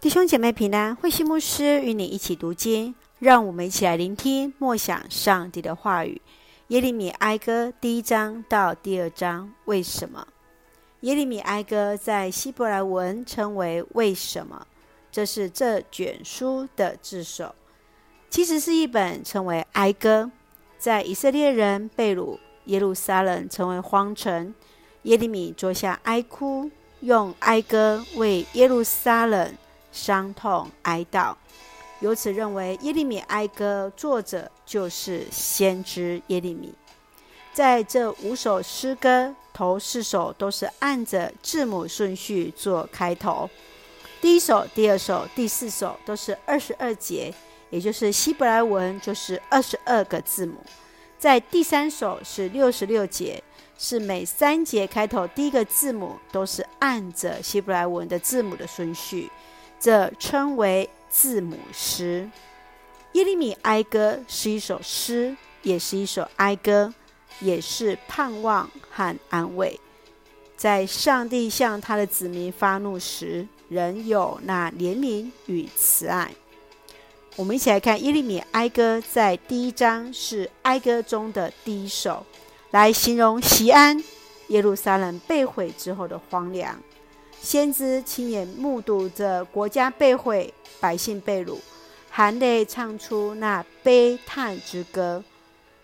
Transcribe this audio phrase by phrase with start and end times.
[0.00, 6.22] 弟兄姐妹平安，慧馨牧师与你一起读经，让我们一起来聆听默想上帝的话语。
[6.68, 10.24] 耶利米哀歌第一章到第二章，为什么？
[11.00, 14.64] 耶利米哀歌在希伯来文称为“为什么”，
[15.10, 17.52] 这是这卷书的自首，
[18.30, 20.30] 其实是一本称为哀歌。
[20.78, 24.54] 在以色列人被掳，耶路撒冷成为荒城，
[25.02, 26.70] 耶利米坐下哀哭，
[27.00, 29.52] 用哀歌为耶路撒冷。
[29.92, 31.34] 伤痛哀悼，
[32.00, 36.74] 由此认为耶利米哀歌作者就是先知耶利米。
[37.52, 43.50] 在这五首诗歌，头四首都是按着字母顺序做开头。
[44.20, 47.34] 第一首、第二首、第四首都是二十二节，
[47.70, 50.54] 也就是希伯来文就是二十二个字母。
[51.18, 53.42] 在第三首是六十六节，
[53.76, 59.28] 是每三节开头第一个字母都是按着希伯来文的字母的顺序。
[59.80, 62.28] 这称为字母诗。
[63.12, 66.92] 耶利米哀歌是一首诗，也是一首哀歌，
[67.40, 69.78] 也是盼望和安慰。
[70.56, 76.32] 在上帝向他的子民发怒时，仍有那怜悯与慈爱。
[77.36, 82.26] 我们一起来看耶利米哀歌，在第一章是哀歌中的第一首，
[82.72, 84.02] 来形容西安
[84.48, 86.76] 耶路撒冷被毁之后的荒凉。
[87.40, 91.56] 先知亲眼目睹着国家被毁，百姓被掳，
[92.10, 95.24] 含泪唱出那悲叹之歌，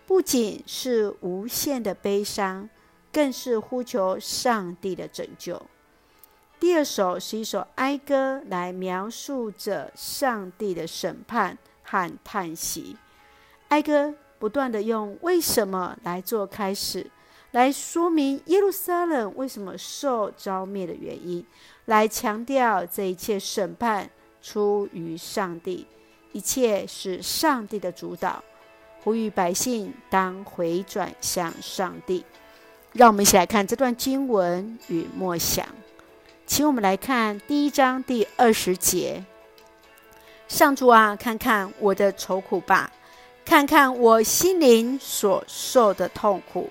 [0.05, 2.69] 不仅是无限的悲伤，
[3.11, 5.61] 更是呼求上帝的拯救。
[6.59, 12.95] 第二首是一首哀歌，来描述着上帝的审判和叹息。
[13.69, 17.09] 哀歌不断地用“为什么”来做开始。
[17.55, 21.45] 来说明耶路撒冷为什么受召灭的原因，
[21.85, 24.09] 来强调这一切审判
[24.41, 25.87] 出于上帝，
[26.33, 28.43] 一切是上帝的主导，
[29.01, 32.25] 呼吁百姓当回转向上帝。
[32.91, 35.65] 让我们一起来看这段经文与默想，
[36.45, 39.23] 请我们来看第一章第二十节：
[40.49, 42.91] 上主啊，看看我的愁苦吧，
[43.45, 46.69] 看看我心灵所受的痛苦。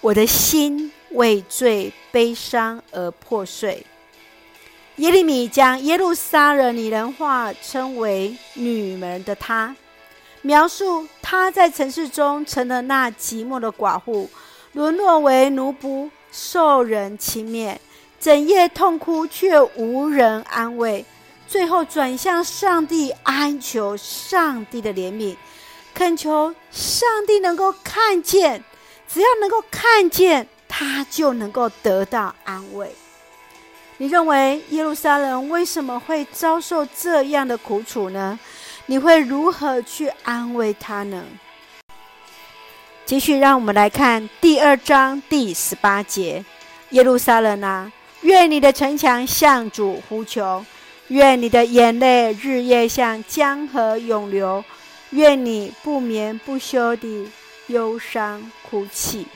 [0.00, 3.84] 我的心为罪悲伤而破碎。
[4.96, 9.74] 耶利米将耶路撒冷拟人化称为女人的她，
[10.42, 14.28] 描述她在城市中成了那寂寞的寡妇，
[14.72, 17.76] 沦落为奴仆，受人轻蔑，
[18.18, 21.04] 整夜痛哭却无人安慰，
[21.46, 25.36] 最后转向上帝哀求上帝的怜悯，
[25.94, 28.64] 恳求上帝能够看见。
[29.12, 32.94] 只要能够看见，他就能够得到安慰。
[33.96, 38.38] 你认为耶路撒冷为什么会遭受这样的苦楚呢？
[38.86, 41.24] 你会如何去安慰他呢？
[43.04, 46.44] 继续，让我们来看第二章第十八节：
[46.90, 47.90] 耶路撒冷啊，
[48.20, 50.64] 愿你的城墙向主呼求，
[51.08, 54.64] 愿你的眼泪日夜向江河涌流，
[55.10, 57.28] 愿你不眠不休地。
[57.70, 59.26] 忧伤哭泣，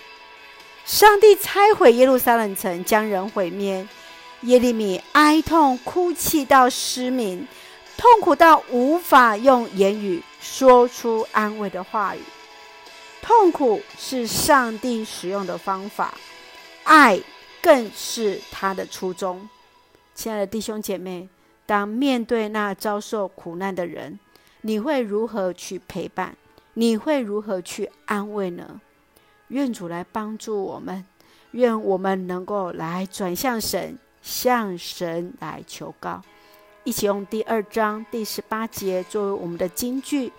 [0.85, 3.87] 上帝拆毁耶路撒冷城，将人毁灭。
[4.43, 7.49] 耶利米哀痛哭泣到失明，
[7.97, 12.21] 痛苦到无法用言语说出安慰的话语。
[13.23, 16.13] 痛苦是上帝使用的方法，
[16.83, 17.19] 爱
[17.63, 19.49] 更是他的初衷。
[20.15, 21.27] 亲爱的弟兄姐妹，
[21.65, 24.19] 当面对那遭受苦难的人，
[24.61, 26.37] 你会如何去陪伴？
[26.75, 28.81] 你会如何去安慰呢？
[29.49, 31.05] 愿主来帮助我们，
[31.53, 36.23] 愿我们能够来转向神，向神来求告。
[36.83, 40.33] 一起用第二章第十八节作为我们的金句：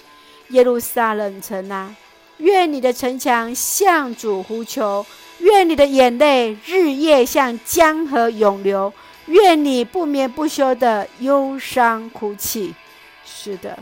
[0.49, 1.95] 耶路撒冷城啊，
[2.37, 5.05] 愿你的城墙向主呼求，
[5.39, 8.91] 愿你的眼泪日夜向江河涌流，
[9.27, 12.75] 愿你不眠不休的忧伤哭泣。
[13.23, 13.79] 是的。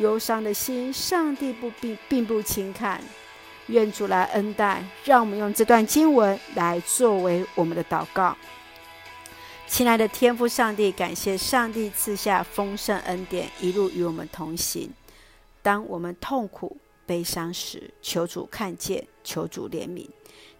[0.00, 3.00] 忧伤的心，上帝不并并不轻看，
[3.66, 4.84] 愿主来恩待。
[5.04, 8.36] 让我们用这段经文来作为我们的祷告。
[9.66, 14.90] 亲爱的天父上帝，感谢上帝赐下丰盛恩典，一路与我们同行。
[15.60, 20.08] 当我们痛苦悲伤时，求主看见，求主怜悯，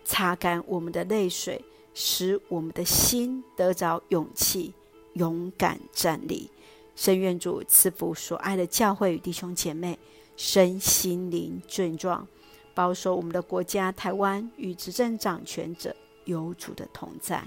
[0.04, 1.64] 擦干我们的泪水，
[1.94, 4.74] 使我们的心得着勇气，
[5.14, 6.50] 勇敢站立。
[6.98, 9.96] 深愿主赐福所爱的教会与弟兄姐妹，
[10.36, 12.26] 身心灵健壮，
[12.74, 17.44] 保守我们的国家台湾与执政掌权者有主的同在，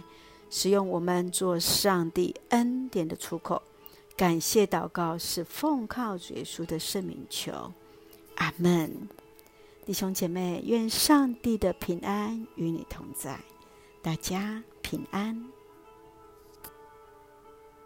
[0.50, 3.62] 使用我们做上帝恩典的出口。
[4.16, 7.74] 感谢祷告是奉靠主耶稣的圣名求，
[8.36, 9.10] 阿门。
[9.86, 13.38] 弟兄姐妹，愿上帝的平安与你同在，
[14.02, 15.44] 大家平安。